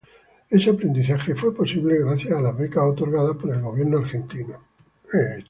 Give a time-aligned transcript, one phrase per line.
[0.49, 4.57] Ese aprendizaje fue posible gracias a las becas otorgadas por el gobierno argentino.